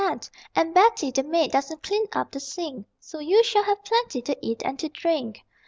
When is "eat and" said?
4.43-4.79